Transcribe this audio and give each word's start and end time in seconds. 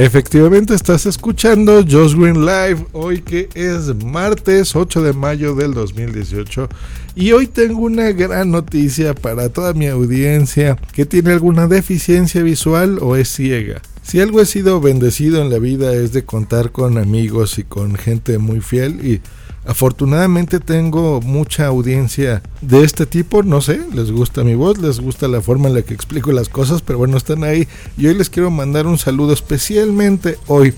Efectivamente 0.00 0.76
estás 0.76 1.06
escuchando 1.06 1.82
Just 1.82 2.14
Green 2.14 2.46
Live 2.46 2.86
hoy 2.92 3.20
que 3.20 3.48
es 3.56 3.92
martes 3.96 4.76
8 4.76 5.02
de 5.02 5.12
mayo 5.12 5.56
del 5.56 5.74
2018 5.74 6.68
y 7.16 7.32
hoy 7.32 7.48
tengo 7.48 7.80
una 7.80 8.12
gran 8.12 8.52
noticia 8.52 9.12
para 9.12 9.48
toda 9.48 9.72
mi 9.72 9.88
audiencia 9.88 10.76
que 10.92 11.04
tiene 11.04 11.32
alguna 11.32 11.66
deficiencia 11.66 12.44
visual 12.44 13.00
o 13.02 13.16
es 13.16 13.28
ciega. 13.28 13.82
Si 14.04 14.20
algo 14.20 14.40
he 14.40 14.46
sido 14.46 14.80
bendecido 14.80 15.42
en 15.42 15.50
la 15.50 15.58
vida 15.58 15.92
es 15.92 16.12
de 16.12 16.24
contar 16.24 16.70
con 16.70 16.96
amigos 16.96 17.58
y 17.58 17.64
con 17.64 17.96
gente 17.96 18.38
muy 18.38 18.60
fiel 18.60 19.04
y 19.04 19.20
Afortunadamente 19.68 20.60
tengo 20.60 21.20
mucha 21.20 21.66
audiencia 21.66 22.40
de 22.62 22.84
este 22.84 23.04
tipo, 23.04 23.42
no 23.42 23.60
sé, 23.60 23.82
les 23.92 24.10
gusta 24.10 24.42
mi 24.42 24.54
voz, 24.54 24.78
les 24.78 24.98
gusta 24.98 25.28
la 25.28 25.42
forma 25.42 25.68
en 25.68 25.74
la 25.74 25.82
que 25.82 25.92
explico 25.92 26.32
las 26.32 26.48
cosas, 26.48 26.80
pero 26.80 26.98
bueno, 26.98 27.18
están 27.18 27.44
ahí 27.44 27.68
y 27.98 28.06
hoy 28.06 28.14
les 28.14 28.30
quiero 28.30 28.50
mandar 28.50 28.86
un 28.86 28.96
saludo 28.96 29.34
especialmente 29.34 30.38
hoy. 30.46 30.72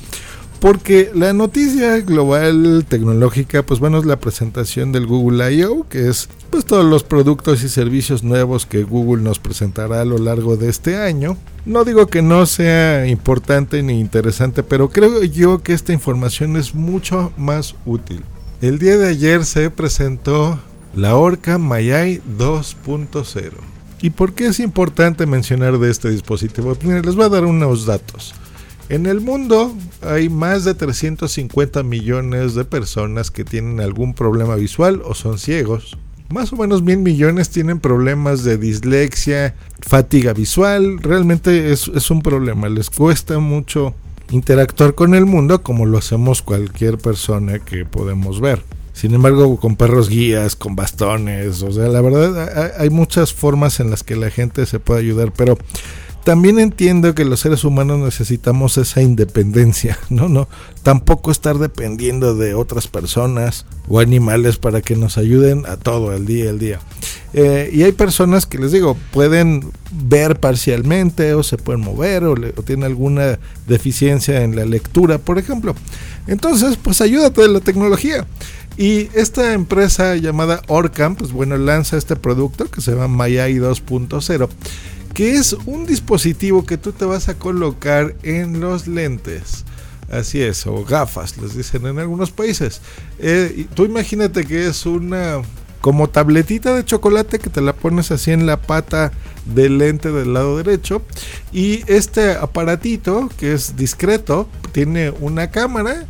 Porque 0.59 1.13
la 1.15 1.33
noticia 1.33 2.01
global 2.01 2.85
tecnológica, 2.87 3.63
pues 3.63 3.79
bueno, 3.79 3.99
es 3.99 4.07
la 4.07 4.19
presentación 4.19 4.91
del 4.91 5.07
Google 5.07 5.55
I.O., 5.55 5.87
que 5.89 6.09
es 6.09 6.29
pues 6.51 6.65
todos 6.65 6.85
los 6.85 7.05
productos 7.05 7.63
y 7.63 7.69
servicios 7.69 8.25
nuevos 8.25 8.67
que 8.67 8.83
Google 8.83 9.23
nos 9.23 9.39
presentará 9.39 10.01
a 10.01 10.05
lo 10.05 10.19
largo 10.19 10.57
de 10.57 10.69
este 10.69 10.97
año. 10.97 11.37
No 11.65 11.85
digo 11.85 12.09
que 12.09 12.23
no 12.23 12.45
sea 12.45 13.07
importante 13.07 13.85
ni 13.85 14.01
interesante, 14.01 14.65
pero 14.65 14.91
creo 14.91 15.23
yo 15.23 15.63
que 15.63 15.75
esta 15.75 15.93
información 15.93 16.57
es 16.57 16.75
mucho 16.75 17.33
más 17.37 17.77
útil. 17.87 18.25
El 18.63 18.79
día 18.79 18.99
de 18.99 19.09
ayer 19.09 19.47
se 19.47 19.71
presentó 19.71 20.61
la 20.95 21.17
Orca 21.17 21.57
Mayai 21.57 22.21
2.0. 22.39 23.53
¿Y 24.03 24.11
por 24.11 24.35
qué 24.35 24.49
es 24.49 24.61
importante 24.61 25.25
mencionar 25.25 25.79
de 25.79 25.91
este 25.91 26.11
dispositivo? 26.11 26.75
Pues 26.75 27.07
les 27.07 27.15
voy 27.15 27.25
a 27.25 27.31
dar 27.31 27.47
unos 27.47 27.87
datos. 27.87 28.35
En 28.91 29.07
el 29.07 29.23
mundo 29.23 29.75
hay 30.03 30.29
más 30.29 30.67
de 30.67 30.75
350 30.75 31.83
millones 31.85 32.55
de 32.55 32.67
personas 32.67 33.31
que 33.31 33.45
tienen 33.45 33.81
algún 33.81 34.13
problema 34.13 34.57
visual 34.57 35.01
o 35.07 35.15
son 35.15 35.39
ciegos. 35.39 35.97
Más 36.29 36.53
o 36.53 36.57
menos 36.57 36.83
mil 36.83 36.99
millones 36.99 37.49
tienen 37.49 37.81
problemas 37.81 38.45
de 38.45 38.59
dislexia, 38.59 39.55
fatiga 39.81 40.35
visual. 40.35 40.99
Realmente 40.99 41.73
es 41.73 42.11
un 42.11 42.21
problema. 42.21 42.69
Les 42.69 42.91
cuesta 42.91 43.39
mucho 43.39 43.95
interactuar 44.31 44.95
con 44.95 45.15
el 45.15 45.27
mundo 45.27 45.63
como 45.63 45.87
lo 45.87 45.99
hacemos 45.99 46.43
cualquier 46.43 46.99
persona 46.99 47.59
que 47.59 47.85
podemos 47.85 48.41
ver. 48.41 48.63
Sin 48.93 49.15
embargo, 49.15 49.57
con 49.59 49.77
perros 49.77 50.09
guías, 50.09 50.57
con 50.57 50.77
bastones, 50.77 51.63
o 51.63 51.73
sea, 51.73 51.89
la 51.89 52.01
verdad 52.01 52.73
hay 52.79 52.91
muchas 52.91 53.33
formas 53.33 53.81
en 53.81 53.91
las 53.91 54.03
que 54.03 54.17
la 54.17 54.31
gente 54.31 54.67
se 54.67 54.79
puede 54.79 55.01
ayudar, 55.01 55.33
pero 55.33 55.57
también 56.25 56.59
entiendo 56.59 57.15
que 57.15 57.25
los 57.25 57.41
seres 57.41 57.65
humanos 57.65 57.99
necesitamos 57.99 58.77
esa 58.77 59.01
independencia, 59.01 59.99
¿no? 60.11 60.29
No, 60.29 60.49
tampoco 60.83 61.31
estar 61.31 61.59
dependiendo 61.59 62.35
de 62.35 62.55
otras 62.55 62.89
personas 62.89 63.65
o 63.89 64.01
animales 64.01 64.59
para 64.59 64.83
que 64.83 64.97
nos 64.97 65.17
ayuden 65.17 65.65
a 65.67 65.77
todo 65.77 66.15
el 66.15 66.27
día, 66.27 66.51
el 66.51 66.59
día. 66.59 66.81
Eh, 67.33 67.71
y 67.73 67.83
hay 67.85 67.93
personas 67.93 68.47
que 68.47 68.59
les 68.59 68.73
digo, 68.73 68.97
pueden 69.13 69.71
ver 69.93 70.41
parcialmente 70.41 71.35
o 71.35 71.43
se 71.43 71.57
pueden 71.57 71.81
mover 71.81 72.25
o, 72.25 72.33
o, 72.33 72.63
tienen 72.63 72.85
alguna 72.85 73.39
deficiencia 73.67 74.43
en 74.43 74.57
la 74.57 74.65
lectura, 74.65 75.19
por 75.19 75.39
ejemplo. 75.39 75.75
Entonces, 76.27 76.77
pues 76.83 77.01
ayúdate 77.01 77.43
de 77.43 77.49
la 77.49 77.61
tecnología. 77.61 78.27
Y 78.77 79.09
esta 79.15 79.53
empresa 79.53 80.17
llamada 80.17 80.63
Orcam, 80.69 81.15
pues 81.15 81.33
bueno, 81.33 81.57
lanza 81.57 81.97
este 81.97 82.17
producto 82.17 82.71
que 82.71 82.81
se 82.81 82.93
llama 82.93 83.09
Mayai 83.09 83.55
2.0 83.57 84.49
que 85.15 85.35
es 85.35 85.53
un 85.67 85.87
dispositivo 85.87 86.65
que 86.65 86.79
tú 86.79 86.93
te 86.93 87.05
vas 87.05 87.29
a 87.29 87.35
colocar 87.35 88.15
en 88.23 88.61
los 88.61 88.87
lentes. 88.87 89.65
Así 90.11 90.41
es, 90.43 90.67
o 90.67 90.85
gafas, 90.85 91.37
les 91.39 91.57
dicen 91.57 91.87
en 91.87 91.99
algunos 91.99 92.31
países. 92.31 92.81
Eh, 93.19 93.67
tú 93.75 93.85
imagínate 93.85 94.45
que 94.45 94.67
es 94.67 94.85
una 94.87 95.43
como 95.81 96.09
tabletita 96.09 96.75
de 96.75 96.85
chocolate 96.85 97.39
que 97.39 97.51
te 97.51 97.61
la 97.61 97.73
pones 97.73 98.11
así 98.11 98.31
en 98.31 98.47
la 98.47 98.61
pata 98.61 99.13
del 99.47 99.79
lente 99.79 100.13
del 100.13 100.35
lado 100.35 100.57
derecho. 100.57 101.03
Y 101.53 101.83
este 101.91 102.33
aparatito, 102.33 103.29
que 103.39 103.53
es 103.53 103.77
discreto, 103.77 104.49
tiene 104.73 105.11
una 105.11 105.51
cámara, 105.51 106.07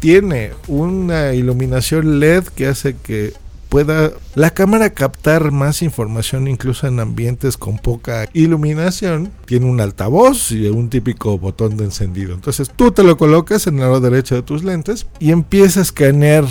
tiene 0.00 0.52
una 0.66 1.34
iluminación 1.34 2.20
LED 2.20 2.44
que 2.44 2.66
hace 2.66 2.96
que 2.96 3.34
pueda 3.70 4.10
la 4.34 4.50
cámara 4.50 4.90
captar 4.90 5.52
más 5.52 5.80
información 5.80 6.48
incluso 6.48 6.88
en 6.88 6.98
ambientes 6.98 7.56
con 7.56 7.78
poca 7.78 8.28
iluminación. 8.34 9.30
Tiene 9.46 9.66
un 9.66 9.80
altavoz 9.80 10.50
y 10.50 10.66
un 10.68 10.90
típico 10.90 11.38
botón 11.38 11.76
de 11.76 11.84
encendido. 11.84 12.34
Entonces 12.34 12.70
tú 12.74 12.90
te 12.90 13.04
lo 13.04 13.16
colocas 13.16 13.66
en 13.66 13.76
el 13.76 13.82
lado 13.82 14.00
derecho 14.00 14.34
de 14.34 14.42
tus 14.42 14.64
lentes 14.64 15.06
y 15.20 15.30
empieza 15.30 15.80
a 15.80 15.84
escanear 15.84 16.44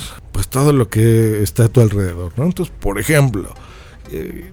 todo 0.50 0.74
lo 0.74 0.90
que 0.90 1.42
está 1.44 1.66
a 1.66 1.68
tu 1.70 1.82
alrededor. 1.82 2.34
¿no? 2.38 2.46
Entonces, 2.46 2.74
por 2.80 3.00
ejemplo, 3.00 3.54
eh, 4.12 4.52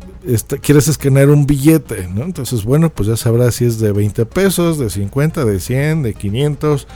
quieres 0.60 0.88
escanear 0.88 1.30
un 1.30 1.46
billete, 1.46 2.08
¿no? 2.08 2.24
Entonces, 2.24 2.64
bueno, 2.64 2.90
pues 2.90 3.08
ya 3.08 3.16
sabrás 3.16 3.56
si 3.56 3.64
es 3.64 3.78
de 3.78 3.92
20 3.92 4.26
pesos, 4.26 4.78
de 4.78 4.90
50, 4.90 5.44
de 5.44 5.60
100, 5.60 6.02
de 6.02 6.14
500 6.14 6.86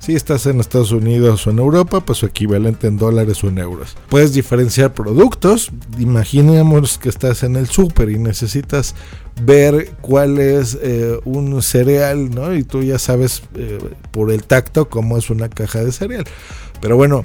si 0.00 0.14
estás 0.14 0.46
en 0.46 0.60
Estados 0.60 0.92
Unidos 0.92 1.46
o 1.46 1.50
en 1.50 1.58
Europa, 1.58 2.00
pues 2.00 2.18
su 2.18 2.26
equivalente 2.26 2.86
en 2.86 2.96
dólares 2.96 3.44
o 3.44 3.48
en 3.48 3.58
euros. 3.58 3.96
Puedes 4.08 4.32
diferenciar 4.32 4.94
productos. 4.94 5.70
Imaginemos 5.98 6.96
que 6.96 7.10
estás 7.10 7.42
en 7.42 7.54
el 7.54 7.68
súper 7.68 8.08
y 8.08 8.18
necesitas 8.18 8.94
ver 9.42 9.90
cuál 10.00 10.38
es 10.38 10.78
eh, 10.80 11.20
un 11.24 11.60
cereal, 11.60 12.30
¿no? 12.30 12.54
Y 12.54 12.64
tú 12.64 12.82
ya 12.82 12.98
sabes 12.98 13.42
eh, 13.54 13.78
por 14.10 14.32
el 14.32 14.44
tacto 14.44 14.88
cómo 14.88 15.18
es 15.18 15.28
una 15.28 15.50
caja 15.50 15.84
de 15.84 15.92
cereal. 15.92 16.24
Pero 16.80 16.96
bueno, 16.96 17.22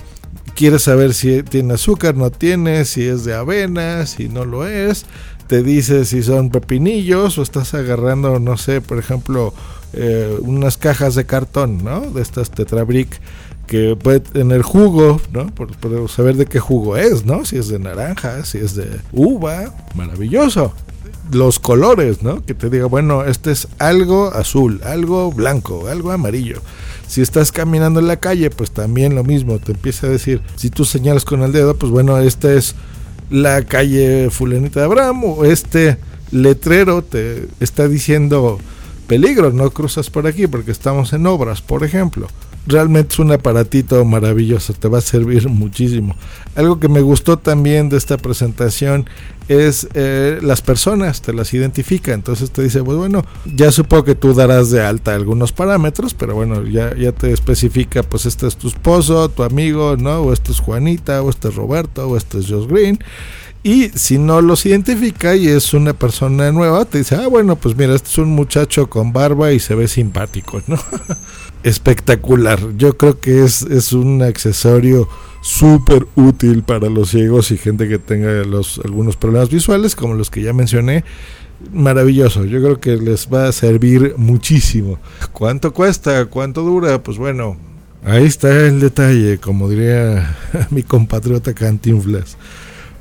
quieres 0.56 0.84
saber 0.84 1.14
si 1.14 1.44
tiene 1.44 1.76
azúcar, 1.76 2.16
no 2.16 2.32
tiene, 2.32 2.86
si 2.86 3.04
es 3.04 3.26
de 3.26 3.36
avena, 3.36 4.08
si 4.08 4.30
no 4.30 4.46
lo 4.46 4.66
es. 4.68 5.06
Te 5.48 5.62
dice 5.62 6.06
si 6.06 6.24
son 6.24 6.50
pepinillos 6.50 7.38
o 7.38 7.44
estás 7.44 7.76
agarrando, 7.76 8.40
no 8.40 8.58
sé, 8.58 8.82
por 8.82 8.98
ejemplo, 8.98 9.54
eh, 9.94 10.36
unas 10.42 10.78
cajas 10.78 11.14
de 11.14 11.26
cartón, 11.26 11.84
¿no? 11.84 12.02
De 12.02 12.22
estas 12.22 12.50
Tetrabric 12.50 13.22
que 13.68 13.96
puede 13.96 14.20
tener 14.22 14.62
jugo, 14.62 15.22
¿no? 15.32 15.48
Por, 15.48 16.10
saber 16.10 16.36
de 16.36 16.46
qué 16.46 16.60
jugo 16.60 16.98
es, 16.98 17.26
¿no? 17.26 17.46
Si 17.46 17.58
es 17.58 17.68
de 17.68 17.78
naranja, 17.80 18.44
si 18.46 18.58
es 18.58 18.76
de 18.76 19.00
uva, 19.12 19.74
maravilloso. 19.94 20.74
Los 21.32 21.60
colores, 21.60 22.22
¿no? 22.22 22.46
Que 22.46 22.54
te 22.54 22.70
diga, 22.70 22.86
bueno, 22.86 23.24
este 23.26 23.52
es 23.52 23.68
algo 23.80 24.34
azul, 24.34 24.82
algo 24.84 25.32
blanco, 25.32 25.88
algo 25.88 26.12
amarillo. 26.12 26.62
Si 27.08 27.22
estás 27.22 27.52
caminando 27.52 28.00
en 28.00 28.08
la 28.08 28.18
calle, 28.18 28.50
pues 28.50 28.72
también 28.72 29.16
lo 29.16 29.24
mismo, 29.24 29.60
te 29.60 29.72
empieza 29.72 30.08
a 30.08 30.10
decir, 30.10 30.42
si 30.56 30.70
tú 30.70 30.86
señalas 30.86 31.26
con 31.26 31.42
el 31.42 31.52
dedo, 31.52 31.76
pues 31.76 31.92
bueno, 31.92 32.18
esta 32.20 32.54
es 32.54 32.76
la 33.30 33.64
calle 33.64 34.30
fulanita 34.30 34.80
de 34.80 34.86
Abraham 34.86 35.24
o 35.24 35.46
este 35.46 35.98
letrero 36.32 37.02
te 37.04 37.48
está 37.60 37.88
diciendo 37.88 38.60
peligro, 39.08 39.52
no 39.52 39.70
cruzas 39.72 40.10
por 40.10 40.28
aquí 40.28 40.48
porque 40.48 40.72
estamos 40.72 41.14
en 41.14 41.26
obras, 41.28 41.62
por 41.62 41.84
ejemplo. 41.84 42.28
Realmente 42.68 43.14
es 43.14 43.20
un 43.20 43.32
aparatito 43.32 44.04
maravilloso, 44.06 44.74
te 44.74 44.88
va 44.88 44.98
a 44.98 45.02
servir 45.02 45.48
muchísimo. 45.50 46.16
Algo 46.56 46.80
que 46.80 46.90
me 46.90 47.02
gustó 47.02 47.38
también 47.38 47.90
de 47.90 47.98
esta 47.98 48.18
presentación 48.18 49.08
es 49.48 49.88
eh, 49.94 50.40
las 50.42 50.62
personas, 50.62 51.22
te 51.22 51.32
las 51.32 51.54
identifica, 51.54 52.14
entonces 52.14 52.50
te 52.50 52.64
dice, 52.64 52.84
pues 52.84 52.98
bueno, 52.98 53.24
ya 53.46 53.72
supongo 53.72 54.06
que 54.06 54.16
tú 54.16 54.34
darás 54.34 54.72
de 54.72 54.82
alta 54.84 55.14
algunos 55.14 55.52
parámetros, 55.52 56.16
pero 56.16 56.34
bueno, 56.34 56.64
ya, 56.64 56.96
ya 56.96 57.12
te 57.12 57.32
especifica, 57.32 58.02
pues 58.02 58.26
este 58.26 58.48
es 58.48 58.56
tu 58.56 58.68
esposo, 58.68 59.30
tu 59.30 59.44
amigo, 59.44 59.98
¿no? 59.98 60.22
O 60.22 60.34
este 60.34 60.52
es 60.52 60.60
Juanita, 60.60 61.22
o 61.22 61.30
este 61.30 61.50
es 61.50 61.56
Roberto, 61.56 62.08
o 62.08 62.18
este 62.18 62.40
es 62.40 62.48
Josh 62.48 62.68
Green 62.68 63.00
y 63.66 63.90
si 63.96 64.20
no 64.20 64.42
los 64.42 64.64
identifica 64.68 65.36
y 65.36 65.48
es 65.48 65.74
una 65.74 65.94
persona 65.94 66.52
nueva, 66.52 66.86
te 66.86 67.00
dice, 67.00 67.16
ah, 67.16 67.26
bueno, 67.26 67.56
pues 67.56 67.76
mira, 67.76 67.96
este 67.96 68.10
es 68.10 68.18
un 68.20 68.30
muchacho 68.30 68.92
con 68.92 69.12
barba 69.12 69.54
y 69.54 69.60
se 69.60 69.74
ve 69.74 69.88
simpático, 69.88 70.62
¿no? 70.68 70.78
Espectacular. 71.64 72.60
Yo 72.78 72.96
creo 72.96 73.20
que 73.20 73.44
es, 73.44 73.64
es 73.64 73.92
un 73.92 74.22
accesorio 74.22 75.10
súper 75.42 76.06
útil 76.14 76.62
para 76.62 76.90
los 76.90 77.10
ciegos 77.10 77.50
y 77.50 77.58
gente 77.58 77.90
que 77.90 77.98
tenga 77.98 78.44
los, 78.44 78.80
algunos 78.86 79.16
problemas 79.16 79.50
visuales, 79.50 79.96
como 79.96 80.14
los 80.14 80.30
que 80.30 80.44
ya 80.44 80.54
mencioné. 80.54 81.04
Maravilloso, 81.74 82.46
yo 82.46 82.62
creo 82.62 82.80
que 82.80 82.98
les 82.98 83.34
va 83.34 83.48
a 83.48 83.52
servir 83.52 84.14
muchísimo. 84.16 85.00
¿Cuánto 85.32 85.74
cuesta? 85.74 86.28
¿Cuánto 86.28 86.62
dura? 86.62 87.02
Pues 87.02 87.18
bueno, 87.18 87.58
ahí 88.04 88.26
está 88.26 88.68
el 88.68 88.80
detalle, 88.80 89.40
como 89.40 89.68
diría 89.68 90.38
mi 90.70 90.84
compatriota 90.84 91.56
Cantinflas. 91.56 92.38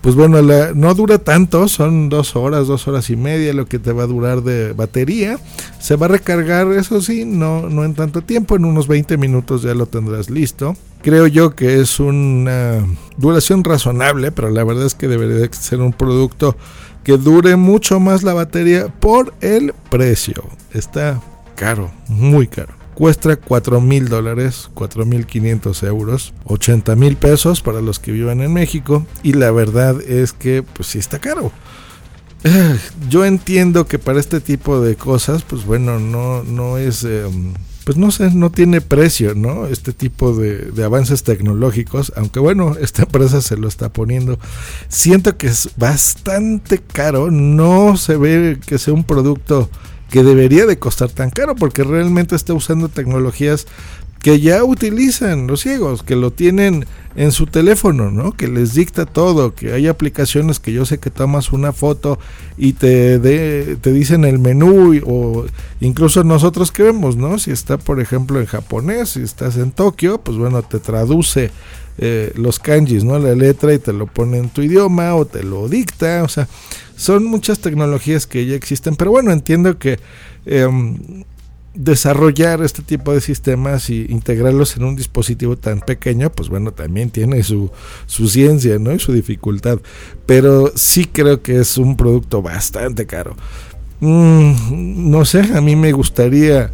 Pues 0.05 0.17
bueno, 0.17 0.43
no 0.75 0.95
dura 0.95 1.17
tanto, 1.17 1.67
son 1.67 2.11
dos 2.11 2.37
horas, 2.37 2.67
dos 2.67 2.87
horas 2.87 3.09
y 3.09 3.17
media 3.17 3.55
lo 3.55 3.65
que 3.65 3.79
te 3.79 3.91
va 3.91 4.03
a 4.03 4.07
durar 4.07 4.43
de 4.43 4.75
batería. 4.75 5.39
Se 5.81 5.97
va 5.97 6.05
a 6.05 6.11
recargar, 6.11 6.71
eso 6.73 7.01
sí, 7.01 7.25
no, 7.25 7.71
no 7.71 7.87
en 7.87 7.95
tanto 7.95 8.21
tiempo, 8.21 8.55
en 8.55 8.67
unos 8.67 8.87
20 8.87 9.17
minutos 9.17 9.63
ya 9.63 9.73
lo 9.73 9.87
tendrás 9.87 10.29
listo. 10.29 10.77
Creo 11.01 11.27
yo 11.27 11.55
que 11.55 11.81
es 11.81 12.01
una 12.01 12.85
duración 13.17 13.65
razonable, 13.65 14.31
pero 14.31 14.51
la 14.51 14.63
verdad 14.63 14.85
es 14.85 14.95
que 14.95 15.09
debería 15.09 15.51
ser 15.55 15.81
un 15.81 15.95
producto 15.95 16.55
que 17.03 17.17
dure 17.17 17.57
mucho 17.57 17.99
más 17.99 18.25
la 18.25 18.35
batería 18.35 18.89
por 18.89 19.33
el 19.41 19.73
precio. 19.89 20.45
Está 20.75 21.19
caro, 21.57 21.91
muy 22.09 22.47
caro 22.47 22.84
cuesta 22.95 23.37
4 23.37 23.81
mil 23.81 24.09
dólares, 24.09 24.71
4 24.75 25.05
mil 25.05 25.27
500 25.27 25.83
euros, 25.83 26.33
80 26.45 26.97
mil 26.97 27.17
pesos 27.17 27.61
para 27.61 27.81
los 27.81 27.99
que 27.99 28.13
vivan 28.13 28.41
en 28.41 28.53
México 28.53 29.07
y 29.23 29.35
la 29.35 29.51
verdad 29.51 30.01
es 30.01 30.33
que 30.33 30.63
pues 30.63 30.89
sí 30.89 30.99
está 30.99 31.19
caro. 31.19 31.53
Yo 33.11 33.25
entiendo 33.25 33.87
que 33.87 33.99
para 33.99 34.21
este 34.21 34.41
tipo 34.41 34.81
de 34.81 34.97
cosas 34.97 35.43
pues 35.43 35.65
bueno 35.65 35.99
no, 35.99 36.43
no 36.43 36.79
es... 36.79 37.05
Em, 37.05 37.55
pues 37.85 37.99
no 37.99 38.11
sé, 38.11 38.31
no 38.31 38.51
tiene 38.51 38.81
precio, 38.81 39.35
¿no? 39.35 39.67
Este 39.67 39.93
tipo 39.93 40.35
de, 40.35 40.71
de, 40.73 40.85
avances 40.85 41.23
tecnológicos, 41.23 42.15
aunque 42.17 42.41
bueno, 42.41 42.77
esta 42.81 43.03
empresa 43.03 43.43
se 43.43 43.59
lo 43.59 43.69
está 43.69 43.93
poniendo. 43.93 44.39
Siento 44.89 45.37
que 45.37 45.49
es 45.49 45.69
bastante 45.77 46.79
caro, 46.79 47.31
no 47.31 47.99
se 47.99 48.17
ve 48.17 48.59
que 48.67 48.79
sea 48.79 48.95
un 48.95 49.05
producto 49.05 49.69
que 50.11 50.23
debería 50.23 50.67
de 50.67 50.79
costar 50.79 51.11
tan 51.11 51.31
caro 51.31 51.55
porque 51.55 51.85
realmente 51.85 52.37
está 52.37 52.55
usando 52.55 52.89
tecnologías 52.89 53.67
que 54.25 54.41
ya 54.41 54.65
utilizan 54.65 55.47
los 55.47 55.61
ciegos, 55.61 56.03
que 56.03 56.17
lo 56.17 56.31
tienen 56.31 56.87
en 57.15 57.31
su 57.31 57.47
teléfono, 57.47 58.11
¿no? 58.11 58.33
Que 58.33 58.49
les 58.49 58.73
dicta 58.73 59.05
todo, 59.05 59.55
que 59.55 59.75
hay 59.75 59.87
aplicaciones 59.87 60.61
que 60.61 60.73
yo 60.73 60.87
sé 60.87 60.97
que 60.99 61.11
tomas 61.11 61.53
una 61.53 61.75
foto 61.75 62.19
y 62.57 62.73
te, 62.73 63.19
te 63.19 63.93
dicen 63.93 64.25
el 64.25 64.39
menú 64.39 64.99
o 65.05 65.45
incluso 65.81 66.25
nosotros 66.25 66.73
que 66.73 66.85
vemos, 66.85 67.19
¿no? 67.19 67.39
Si 67.39 67.51
está, 67.51 67.77
por 67.77 68.01
ejemplo, 68.01 68.41
en 68.41 68.47
japonés, 68.47 69.11
si 69.11 69.21
estás 69.21 69.59
en 69.59 69.73
Tokio, 69.73 70.17
pues 70.17 70.39
bueno, 70.39 70.63
te 70.63 70.79
traduce 70.79 71.51
eh, 71.99 72.33
los 72.35 72.59
kanjis, 72.59 73.05
¿no? 73.05 73.19
La 73.19 73.35
letra 73.35 73.75
y 73.75 73.79
te 73.79 73.93
lo 73.93 74.07
pone 74.07 74.39
en 74.39 74.49
tu 74.49 74.63
idioma 74.63 75.15
o 75.15 75.27
te 75.27 75.43
lo 75.43 75.69
dicta, 75.69 76.23
o 76.25 76.29
sea, 76.29 76.49
son 76.97 77.25
muchas 77.25 77.59
tecnologías 77.61 78.27
que 78.27 78.47
ya 78.47 78.55
existen, 78.55 78.97
pero 78.97 79.11
bueno, 79.11 79.33
entiendo 79.33 79.79
que 79.79 79.99
em, 80.47 81.25
desarrollar 81.75 82.63
este 82.63 82.83
tipo 82.83 83.13
de 83.13 83.21
sistemas 83.21 83.91
y 83.91 84.07
integrarlos 84.09 84.77
en 84.77 84.85
un 84.85 84.97
dispositivo 84.97 85.57
tan 85.57 85.81
pequeño, 85.81 86.31
pues 86.31 86.49
bueno, 86.49 86.73
también 86.73 87.11
tiene 87.11 87.43
su, 87.43 87.71
su 88.07 88.29
ciencia, 88.29 88.79
¿no? 88.79 88.93
Y 88.93 89.01
su 89.01 89.13
dificultad. 89.13 89.81
Pero 90.25 90.73
sí 90.77 91.05
creo 91.07 91.43
que 91.43 91.59
es 91.59 91.77
un 91.77 91.97
producto 91.97 92.43
bastante 92.43 93.07
caro. 93.07 93.35
Mm, 94.01 95.11
no 95.11 95.25
sé, 95.25 95.41
a 95.55 95.61
mí 95.61 95.77
me 95.77 95.93
gustaría 95.93 96.71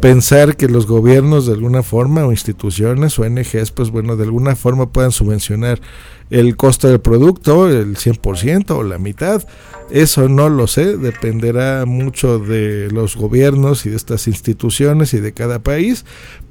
pensar 0.00 0.56
que 0.56 0.68
los 0.68 0.86
gobiernos 0.86 1.46
de 1.46 1.52
alguna 1.52 1.82
forma 1.82 2.24
o 2.24 2.30
instituciones 2.30 3.18
o 3.18 3.22
ONGs, 3.22 3.72
pues 3.72 3.90
bueno, 3.90 4.16
de 4.16 4.24
alguna 4.24 4.56
forma 4.56 4.90
puedan 4.90 5.10
subvencionar 5.12 5.80
el 6.30 6.56
costo 6.56 6.88
del 6.88 7.00
producto, 7.00 7.68
el 7.68 7.96
100% 7.96 8.70
o 8.70 8.82
la 8.82 8.98
mitad. 8.98 9.44
Eso 9.90 10.28
no 10.28 10.50
lo 10.50 10.66
sé, 10.66 10.96
dependerá 10.98 11.86
mucho 11.86 12.38
de 12.38 12.90
los 12.90 13.16
gobiernos 13.16 13.86
y 13.86 13.90
de 13.90 13.96
estas 13.96 14.26
instituciones 14.28 15.14
y 15.14 15.20
de 15.20 15.32
cada 15.32 15.60
país. 15.60 16.04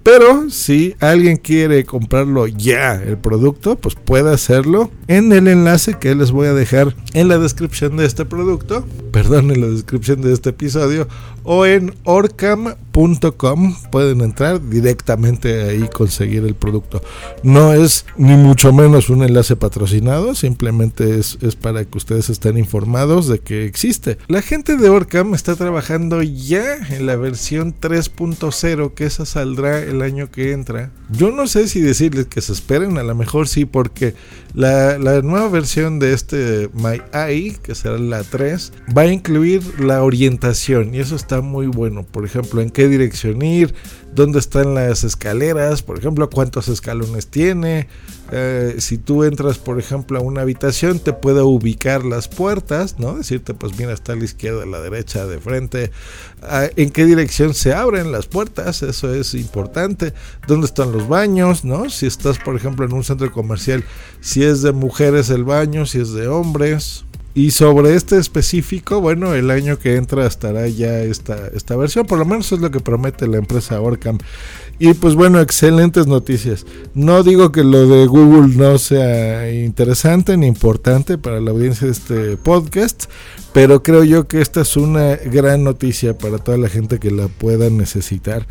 Pero 0.07 0.49
si 0.49 0.95
alguien 1.01 1.35
quiere 1.35 1.83
comprarlo 1.83 2.47
ya, 2.47 2.93
el 2.93 3.17
producto, 3.17 3.75
pues 3.75 3.95
puede 3.95 4.33
hacerlo 4.33 4.89
en 5.09 5.33
el 5.33 5.49
enlace 5.49 5.95
que 5.95 6.15
les 6.15 6.31
voy 6.31 6.47
a 6.47 6.53
dejar 6.53 6.95
en 7.13 7.27
la 7.27 7.37
descripción 7.37 7.97
de 7.97 8.05
este 8.05 8.23
producto, 8.23 8.85
perdón, 9.11 9.51
en 9.51 9.59
la 9.59 9.67
descripción 9.67 10.21
de 10.21 10.31
este 10.31 10.51
episodio, 10.51 11.09
o 11.43 11.65
en 11.65 11.93
orcam.com. 12.05 13.75
Pueden 13.91 14.21
entrar 14.21 14.69
directamente 14.69 15.63
ahí 15.63 15.83
y 15.83 15.89
conseguir 15.89 16.43
el 16.45 16.55
producto. 16.55 17.01
No 17.43 17.73
es 17.73 18.05
ni 18.17 18.35
mucho 18.35 18.71
menos 18.71 19.09
un 19.09 19.23
enlace 19.23 19.55
patrocinado, 19.55 20.35
simplemente 20.35 21.19
es, 21.19 21.37
es 21.41 21.55
para 21.55 21.83
que 21.83 21.97
ustedes 21.97 22.29
estén 22.29 22.57
informados 22.57 23.27
de 23.27 23.39
que 23.39 23.65
existe. 23.65 24.17
La 24.27 24.41
gente 24.41 24.77
de 24.77 24.89
Orcam 24.89 25.33
está 25.33 25.55
trabajando 25.55 26.21
ya 26.21 26.75
en 26.91 27.05
la 27.05 27.15
versión 27.15 27.75
3.0, 27.79 28.93
que 28.93 29.05
esa 29.05 29.25
saldrá 29.25 29.79
el 29.79 29.96
año 30.01 30.29
que 30.29 30.51
entra. 30.51 30.91
Yo 31.09 31.31
no 31.31 31.47
sé 31.47 31.67
si 31.67 31.81
decirles 31.81 32.27
que 32.27 32.41
se 32.41 32.53
esperen, 32.53 32.97
a 32.97 33.03
lo 33.03 33.15
mejor 33.15 33.47
sí, 33.47 33.65
porque 33.65 34.13
la, 34.53 34.97
la 34.97 35.21
nueva 35.21 35.49
versión 35.49 35.99
de 35.99 36.13
este 36.13 36.69
My 36.73 37.01
Eye, 37.13 37.57
que 37.61 37.75
será 37.75 37.97
la 37.97 38.23
3, 38.23 38.73
va 38.97 39.03
a 39.03 39.07
incluir 39.07 39.79
la 39.79 40.03
orientación 40.03 40.93
y 40.93 40.99
eso 40.99 41.15
está 41.15 41.41
muy 41.41 41.67
bueno. 41.67 42.03
Por 42.03 42.25
ejemplo, 42.25 42.61
en 42.61 42.69
qué 42.69 42.87
dirección 42.87 43.41
ir, 43.41 43.73
dónde 44.17 44.39
están 44.39 44.73
las 44.73 45.03
escaleras, 45.03 45.83
por 45.83 45.99
ejemplo, 45.99 46.27
cuántos 46.27 46.69
escalones 46.69 47.27
tiene. 47.27 47.87
Eh, 48.31 48.77
si 48.79 48.97
tú 48.97 49.23
entras, 49.23 49.59
por 49.59 49.77
ejemplo, 49.79 50.17
a 50.17 50.21
una 50.21 50.41
habitación, 50.41 50.99
te 50.99 51.13
puede 51.13 51.43
ubicar 51.43 52.03
las 52.03 52.27
puertas, 52.27 52.97
¿no? 52.97 53.15
Decirte, 53.15 53.53
pues 53.53 53.77
mira, 53.77 53.93
está 53.93 54.13
a 54.13 54.15
la 54.15 54.25
izquierda, 54.25 54.63
a 54.63 54.65
la 54.65 54.81
derecha, 54.81 55.27
de 55.27 55.39
frente. 55.39 55.91
Ah, 56.41 56.67
en 56.75 56.89
qué 56.89 57.05
dirección 57.05 57.53
se 57.53 57.73
abren 57.73 58.11
las 58.11 58.25
puertas, 58.25 58.81
eso 58.81 59.13
es 59.13 59.35
importante. 59.35 60.13
¿Dónde 60.47 60.65
están 60.65 60.91
los 60.91 61.07
baños, 61.07 61.63
no? 61.63 61.87
Si 61.91 62.07
estás, 62.07 62.39
por 62.39 62.55
ejemplo, 62.55 62.87
en 62.87 62.93
un 62.93 63.03
centro 63.03 63.31
comercial, 63.31 63.83
si 64.19 64.43
es 64.43 64.63
de 64.63 64.71
mujeres 64.71 65.29
el 65.29 65.43
baño, 65.43 65.85
si 65.85 65.99
es 65.99 66.11
de 66.13 66.27
hombres. 66.27 67.05
Y 67.37 67.51
sobre 67.51 67.93
este 67.93 68.17
específico, 68.17 68.99
bueno, 68.99 69.35
el 69.35 69.51
año 69.51 69.77
que 69.77 69.95
entra 69.95 70.25
estará 70.25 70.67
ya 70.69 71.01
esta, 71.01 71.49
esta 71.53 71.75
versión, 71.75 72.07
por 72.07 72.17
lo 72.17 72.25
menos 72.25 72.51
es 72.51 72.59
lo 72.61 72.71
que 72.71 72.79
promete 72.79 73.27
la 73.27 73.37
empresa 73.37 73.79
Orcam. 73.79 74.17
Y 74.79 74.95
pues 74.95 75.13
bueno, 75.13 75.39
excelentes 75.39 76.07
noticias. 76.07 76.65
No 76.95 77.21
digo 77.21 77.51
que 77.51 77.63
lo 77.63 77.87
de 77.87 78.07
Google 78.07 78.55
no 78.55 78.79
sea 78.79 79.51
interesante 79.51 80.35
ni 80.35 80.47
importante 80.47 81.19
para 81.19 81.39
la 81.39 81.51
audiencia 81.51 81.85
de 81.85 81.93
este 81.93 82.37
podcast, 82.37 83.03
pero 83.53 83.83
creo 83.83 84.03
yo 84.03 84.27
que 84.27 84.41
esta 84.41 84.61
es 84.61 84.75
una 84.75 85.17
gran 85.17 85.63
noticia 85.63 86.17
para 86.17 86.39
toda 86.39 86.57
la 86.57 86.69
gente 86.69 86.97
que 86.97 87.11
la 87.11 87.27
pueda 87.27 87.69
necesitar 87.69 88.47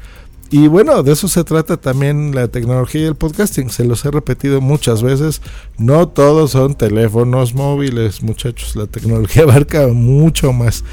y 0.51 0.69
bueno, 0.69 1.03
de 1.03 1.13
eso 1.13 1.27
se 1.27 1.43
trata 1.43 1.77
también 1.77 2.35
la 2.35 2.49
tecnología 2.49 3.03
y 3.03 3.05
el 3.05 3.17
podcasting. 3.17 3.71
Se 3.71 3.85
los 3.85 4.05
he 4.05 4.11
repetido 4.11 4.61
muchas 4.61 5.03
veces. 5.03 5.43
No 5.77 6.09
todos 6.09 6.53
son 6.53 6.75
teléfonos 6.77 7.55
móviles, 7.55 8.23
muchachos. 8.23 8.77
La 8.77 8.87
tecnología 8.87 9.43
abarca 9.45 9.89
mucho 9.89 10.53
más. 10.53 10.85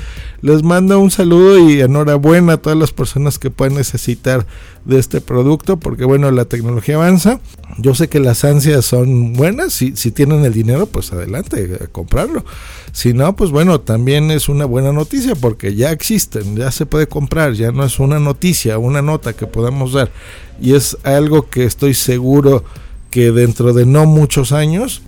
Les 0.41 0.63
mando 0.63 0.99
un 0.99 1.11
saludo 1.11 1.69
y 1.69 1.81
enhorabuena 1.81 2.53
a 2.53 2.57
todas 2.57 2.77
las 2.77 2.91
personas 2.91 3.37
que 3.37 3.51
puedan 3.51 3.75
necesitar 3.75 4.45
de 4.85 4.99
este 4.99 5.21
producto, 5.21 5.77
porque 5.77 6.05
bueno, 6.05 6.29
la 6.31 6.45
tecnología 6.45 6.95
avanza. 6.95 7.39
Yo 7.77 7.95
sé 7.95 8.09
que 8.09 8.19
las 8.19 8.43
ansias 8.43 8.85
son 8.85 9.33
buenas. 9.33 9.73
Si, 9.73 9.95
si 9.95 10.11
tienen 10.11 10.43
el 10.45 10.53
dinero, 10.53 10.85
pues 10.87 11.13
adelante, 11.13 11.77
a 11.81 11.87
comprarlo. 11.87 12.43
Si 12.91 13.13
no, 13.13 13.35
pues 13.35 13.51
bueno, 13.51 13.79
también 13.81 14.29
es 14.29 14.49
una 14.49 14.65
buena 14.65 14.91
noticia 14.91 15.35
porque 15.35 15.75
ya 15.75 15.91
existen, 15.91 16.55
ya 16.55 16.71
se 16.71 16.85
puede 16.85 17.07
comprar, 17.07 17.53
ya 17.53 17.71
no 17.71 17.83
es 17.83 17.99
una 17.99 18.19
noticia, 18.19 18.77
una 18.77 19.01
nota 19.01 19.33
que 19.33 19.47
podamos 19.47 19.93
dar. 19.93 20.11
Y 20.61 20.75
es 20.75 20.97
algo 21.03 21.49
que 21.49 21.63
estoy 21.63 21.93
seguro 21.93 22.63
que 23.09 23.31
dentro 23.31 23.73
de 23.73 23.85
no 23.85 24.05
muchos 24.05 24.51
años, 24.51 25.01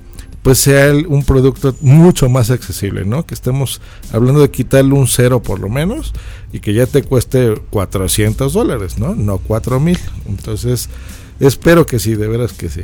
pues 0.45 0.59
sea 0.59 0.93
un 0.93 1.23
producto 1.23 1.75
mucho 1.81 2.29
más 2.29 2.51
accesible, 2.51 3.03
¿no? 3.03 3.25
Que 3.25 3.33
estemos 3.33 3.81
hablando 4.13 4.41
de 4.41 4.51
quitarle 4.51 4.93
un 4.93 5.07
cero 5.07 5.41
por 5.41 5.59
lo 5.59 5.69
menos 5.69 6.13
y 6.53 6.59
que 6.59 6.75
ya 6.75 6.85
te 6.85 7.01
cueste 7.01 7.55
400 7.71 8.53
dólares, 8.53 8.99
¿no? 8.99 9.15
No 9.15 9.39
4 9.39 9.79
mil. 9.79 9.97
Entonces, 10.27 10.87
espero 11.39 11.87
que 11.87 11.97
sí, 11.97 12.13
de 12.13 12.27
veras 12.27 12.53
que 12.53 12.69
sí. 12.69 12.81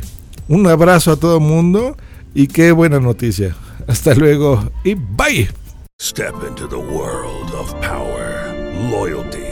Un 0.48 0.66
abrazo 0.66 1.12
a 1.12 1.16
todo 1.16 1.38
mundo 1.38 1.96
y 2.34 2.48
qué 2.48 2.72
buena 2.72 2.98
noticia. 2.98 3.54
Hasta 3.86 4.16
luego 4.16 4.72
y 4.82 4.94
bye. 4.94 5.48
Step 6.00 6.34
into 6.48 6.66
the 6.68 6.74
world 6.74 7.54
of 7.54 7.72
power, 7.74 8.52
loyalty, 8.90 9.51